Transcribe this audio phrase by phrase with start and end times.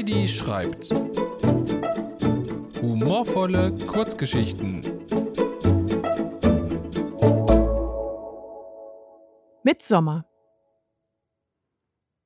[0.00, 0.88] Heidi schreibt.
[2.80, 4.82] Humorvolle Kurzgeschichten.
[9.62, 10.24] Mitsommer.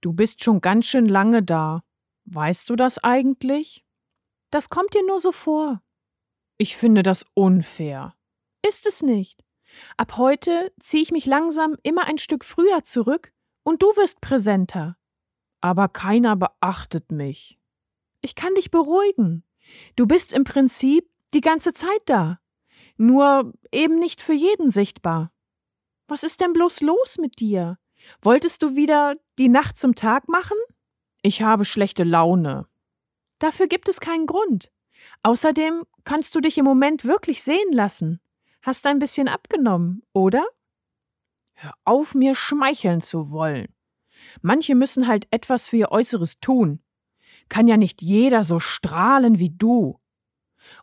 [0.01, 1.83] Du bist schon ganz schön lange da.
[2.27, 3.85] Weißt du das eigentlich?
[4.51, 5.83] Das kommt dir nur so vor.
[6.59, 8.15] Ich finde das unfair.
[8.65, 9.45] Ist es nicht.
[9.97, 13.33] Ab heute ziehe ich mich langsam immer ein Stück früher zurück
[13.65, 14.97] und du wirst präsenter.
[15.61, 17.59] Aber keiner beachtet mich.
[18.25, 19.45] Ich kann dich beruhigen.
[19.97, 22.41] Du bist im Prinzip die ganze Zeit da.
[22.97, 25.31] Nur eben nicht für jeden sichtbar.
[26.09, 27.77] Was ist denn bloß los mit dir?
[28.23, 30.57] Wolltest du wieder die Nacht zum Tag machen?
[31.21, 32.67] Ich habe schlechte Laune.
[33.41, 34.73] Dafür gibt es keinen Grund.
[35.23, 38.23] Außerdem kannst du dich im Moment wirklich sehen lassen.
[38.63, 40.47] Hast ein bisschen abgenommen, oder?
[41.53, 43.69] Hör auf, mir schmeicheln zu wollen.
[44.41, 46.81] Manche müssen halt etwas für ihr Äußeres tun.
[47.49, 49.99] Kann ja nicht jeder so strahlen wie du.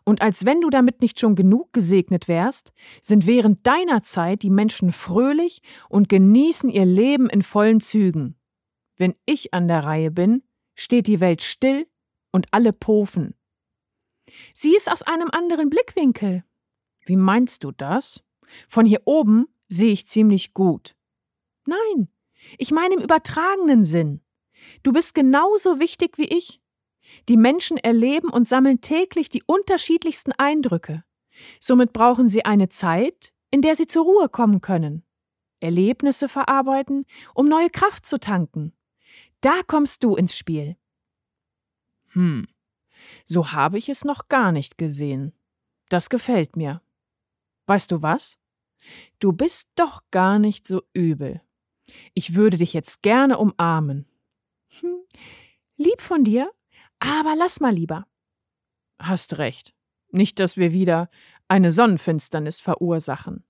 [0.04, 4.50] Und als wenn du damit nicht schon genug gesegnet wärst, sind während deiner Zeit die
[4.50, 8.36] Menschen fröhlich und genießen ihr Leben in vollen Zügen.
[8.96, 10.42] Wenn ich an der Reihe bin,
[10.74, 11.88] steht die Welt still
[12.30, 13.34] und alle pofen.
[14.54, 16.44] Sieh es aus einem anderen Blickwinkel.
[17.04, 18.22] Wie meinst du das?
[18.68, 20.94] Von hier oben sehe ich ziemlich gut.
[21.66, 22.08] Nein,
[22.58, 24.20] ich meine im übertragenen Sinn.
[24.82, 26.60] Du bist genauso wichtig wie ich.
[27.28, 31.04] Die Menschen erleben und sammeln täglich die unterschiedlichsten Eindrücke.
[31.60, 35.04] Somit brauchen sie eine Zeit, in der sie zur Ruhe kommen können.
[35.60, 38.72] Erlebnisse verarbeiten, um neue Kraft zu tanken.
[39.40, 40.76] Da kommst du ins Spiel.
[42.08, 42.46] Hm,
[43.24, 45.32] so habe ich es noch gar nicht gesehen.
[45.88, 46.82] Das gefällt mir.
[47.66, 48.38] Weißt du was?
[49.18, 51.40] Du bist doch gar nicht so übel.
[52.14, 54.06] Ich würde dich jetzt gerne umarmen.
[55.76, 56.50] Lieb von dir,
[56.98, 58.06] aber lass mal lieber.
[58.98, 59.74] Hast recht.
[60.10, 61.10] Nicht, dass wir wieder
[61.48, 63.44] eine Sonnenfinsternis verursachen.